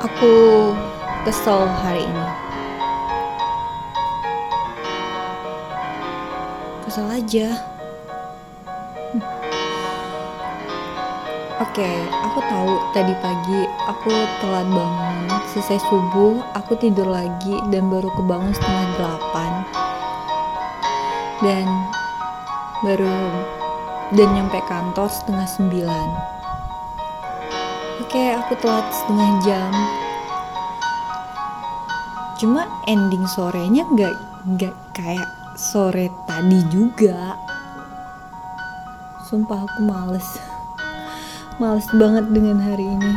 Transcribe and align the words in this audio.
Aku 0.00 0.72
kesel 1.28 1.68
hari 1.68 2.00
ini. 2.00 2.28
Kesel 6.88 7.20
aja. 7.20 7.52
Hmm. 9.12 9.20
Oke, 11.68 11.92
aku 12.24 12.40
tahu 12.48 12.72
tadi 12.96 13.12
pagi 13.20 13.60
aku 13.92 14.08
telat 14.40 14.72
bangun. 14.72 15.36
Selesai 15.52 15.84
subuh, 15.92 16.48
aku 16.56 16.80
tidur 16.80 17.04
lagi 17.04 17.60
dan 17.68 17.92
baru 17.92 18.08
kebangun 18.16 18.56
setengah 18.56 18.88
delapan. 18.96 19.52
Dan 21.44 21.68
baru 22.80 23.20
dan 24.16 24.28
nyampe 24.32 24.64
kantor 24.64 25.12
setengah 25.12 25.44
sembilan. 25.44 26.39
Oke, 28.00 28.32
aku 28.32 28.56
telat 28.64 28.88
setengah 28.96 29.30
jam. 29.44 29.72
Cuma 32.40 32.64
ending 32.88 33.28
sorenya 33.28 33.84
nggak 33.92 34.16
nggak 34.56 34.76
kayak 34.96 35.28
sore 35.60 36.08
tadi 36.24 36.64
juga. 36.72 37.36
Sumpah 39.28 39.68
aku 39.68 39.84
males. 39.84 40.24
Males 41.60 41.84
banget 41.92 42.24
dengan 42.32 42.56
hari 42.56 42.88
ini. 42.88 43.12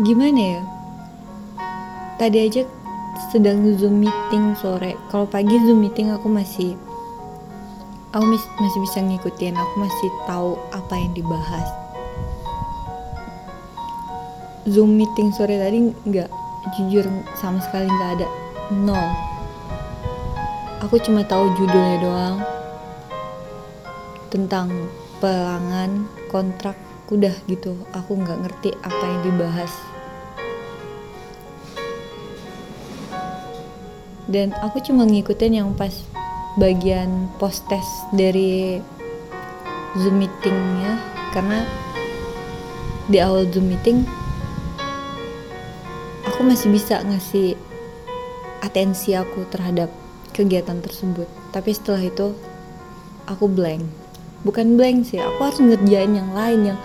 Gimana 0.00 0.40
ya? 0.40 0.62
Tadi 2.16 2.38
aja 2.40 2.77
sedang 3.28 3.66
zoom 3.74 4.06
meeting 4.06 4.54
sore. 4.54 4.94
Kalau 5.10 5.26
pagi 5.26 5.58
zoom 5.66 5.82
meeting 5.82 6.14
aku 6.14 6.30
masih 6.30 6.78
aku 8.14 8.24
masih 8.62 8.80
bisa 8.86 8.98
ngikutin, 9.02 9.58
aku 9.58 9.74
masih 9.82 10.08
tahu 10.24 10.54
apa 10.70 10.94
yang 10.94 11.12
dibahas. 11.18 11.66
Zoom 14.70 14.94
meeting 14.94 15.34
sore 15.34 15.58
tadi 15.58 15.90
nggak 16.06 16.30
jujur 16.78 17.04
sama 17.34 17.58
sekali 17.58 17.90
nggak 17.90 18.22
ada 18.22 18.28
nol. 18.70 19.08
Aku 20.86 20.94
cuma 21.02 21.26
tahu 21.26 21.50
judulnya 21.58 21.98
doang 21.98 22.36
tentang 24.30 24.70
pelanggan 25.18 26.06
kontrak 26.30 26.78
udah 27.10 27.34
gitu. 27.50 27.74
Aku 27.96 28.14
nggak 28.14 28.46
ngerti 28.46 28.70
apa 28.86 29.04
yang 29.04 29.20
dibahas. 29.26 29.97
Dan 34.28 34.52
aku 34.60 34.84
cuma 34.84 35.08
ngikutin 35.08 35.64
yang 35.64 35.72
pas 35.72 35.92
bagian 36.60 37.32
post 37.40 37.64
test 37.72 37.88
dari 38.12 38.78
zoom 39.96 40.20
meetingnya. 40.20 41.00
Karena 41.32 41.64
di 43.08 43.16
awal 43.20 43.48
zoom 43.48 43.72
meeting 43.72 44.04
aku 46.28 46.44
masih 46.44 46.68
bisa 46.68 47.00
ngasih 47.04 47.56
atensi 48.60 49.16
aku 49.16 49.48
terhadap 49.48 49.88
kegiatan 50.36 50.78
tersebut. 50.84 51.26
Tapi 51.50 51.72
setelah 51.72 52.04
itu 52.04 52.36
aku 53.24 53.48
blank. 53.48 53.82
Bukan 54.44 54.76
blank 54.76 55.08
sih 55.08 55.18
aku 55.18 55.40
harus 55.40 55.58
ngerjain 55.58 56.14
yang 56.14 56.30
lain 56.36 56.60
yang 56.74 56.78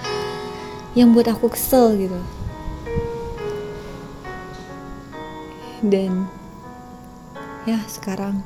yang 0.95 1.08
buat 1.11 1.27
aku 1.27 1.52
kesel 1.52 1.99
gitu. 1.99 2.19
Dan 5.83 6.31
ya 7.64 7.80
sekarang. 7.88 8.44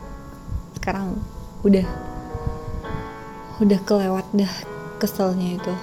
Sekarang 0.77 1.17
udah 1.65 1.87
udah 3.57 3.79
kelewat 3.85 4.25
dah 4.37 4.53
keselnya 5.01 5.57
itu. 5.57 5.73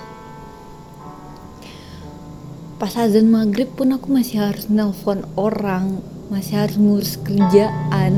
Pas 2.78 2.94
azan 2.98 3.30
maghrib 3.30 3.70
pun 3.74 3.94
aku 3.94 4.10
masih 4.10 4.42
harus 4.42 4.66
nelpon 4.70 5.26
orang 5.34 6.02
masih 6.32 6.54
harus 6.62 6.76
ngurus 6.78 7.14
kerjaan. 7.20 8.12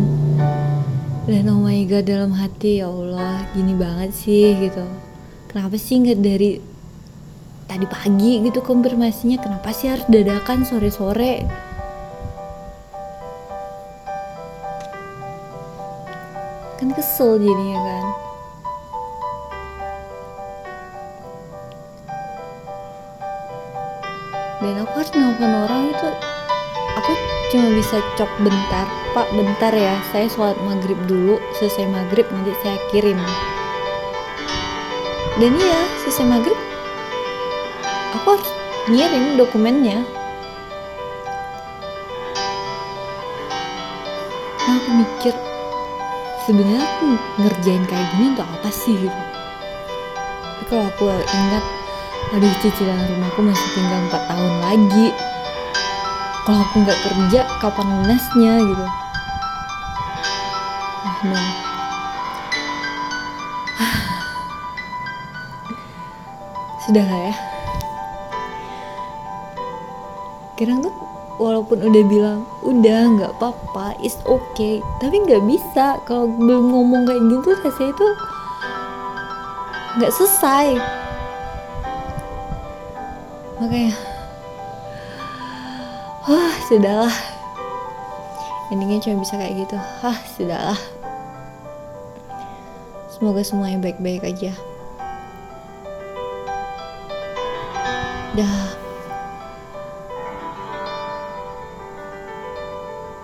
Dan 1.26 1.50
oh 1.50 1.58
my 1.66 1.82
god 1.90 2.06
dalam 2.06 2.32
hati 2.38 2.78
ya 2.78 2.86
Allah 2.86 3.50
gini 3.50 3.74
banget 3.74 4.14
sih 4.14 4.54
gitu. 4.56 4.84
Kenapa 5.50 5.74
sih 5.74 5.98
nggak 5.98 6.20
dari 6.22 6.50
tadi 7.66 7.86
pagi 7.88 8.32
gitu 8.46 8.62
konfirmasinya? 8.62 9.42
Kenapa 9.42 9.74
sih 9.74 9.90
harus 9.90 10.06
dadakan 10.06 10.62
sore-sore 10.62 11.42
kan 16.76 16.92
kesel 16.92 17.40
jadinya 17.40 17.80
kan. 17.80 18.06
Dan 24.60 24.82
aku 24.84 24.92
harus 25.00 25.12
nelfon 25.12 25.52
orang 25.52 25.92
itu 25.92 26.08
aku 26.96 27.12
cuma 27.52 27.68
bisa 27.76 27.96
cop 28.20 28.28
bentar. 28.40 28.88
Pak 29.16 29.28
bentar 29.32 29.72
ya. 29.72 29.96
Saya 30.12 30.28
sholat 30.28 30.56
maghrib 30.64 30.96
dulu 31.08 31.40
selesai 31.56 31.88
maghrib 31.88 32.28
nanti 32.28 32.52
saya 32.60 32.76
kirim. 32.92 33.20
Dan 35.40 35.52
iya 35.56 35.80
selesai 36.04 36.24
maghrib 36.28 36.58
aku 38.16 38.36
harus 38.36 38.50
ngirim 38.88 39.36
dokumennya. 39.40 40.04
Nah 44.66 44.74
aku 44.82 44.90
mikir 45.04 45.45
sebenarnya 46.46 46.78
aku 46.78 47.18
ngerjain 47.42 47.82
kayak 47.90 48.06
gini 48.14 48.30
untuk 48.30 48.46
apa 48.46 48.70
sih 48.70 48.94
gitu? 48.94 49.20
Tapi 50.46 50.62
kalau 50.70 50.86
aku 50.86 51.10
ingat 51.10 51.64
aduh 52.30 52.54
cicilan 52.62 53.02
rumahku 53.10 53.42
masih 53.42 53.68
tinggal 53.74 53.98
4 54.14 54.30
tahun 54.30 54.54
lagi. 54.62 55.06
Kalau 56.46 56.62
aku 56.62 56.86
nggak 56.86 57.00
kerja 57.02 57.40
kapan 57.58 57.86
lunasnya 57.90 58.62
gitu? 58.62 58.86
Ah 61.02 61.18
nah. 61.26 61.50
Sudah 66.86 67.02
lah 67.02 67.20
ya. 67.26 67.34
Kadang 70.54 70.86
tuh 70.86 70.94
walaupun 71.36 71.84
udah 71.84 72.02
bilang 72.08 72.38
udah 72.64 73.00
nggak 73.16 73.32
apa-apa 73.36 73.96
it's 74.00 74.16
okay. 74.24 74.80
Tapi 75.00 75.24
nggak 75.24 75.44
bisa 75.44 76.00
kalau 76.08 76.28
belum 76.28 76.72
ngomong 76.72 77.02
kayak 77.04 77.22
gitu 77.28 77.48
rasanya 77.60 77.92
itu 77.92 78.06
nggak 80.00 80.12
selesai. 80.12 80.66
Makanya 83.60 83.94
wah 86.28 86.54
sudahlah. 86.68 87.16
Endingnya 88.72 88.98
cuma 89.04 89.22
bisa 89.22 89.38
kayak 89.38 89.64
gitu. 89.64 89.76
Ah 90.02 90.18
sudahlah. 90.36 90.80
Semoga 93.12 93.40
semuanya 93.40 93.80
baik-baik 93.80 94.24
aja. 94.24 94.52
Dah 98.36 98.85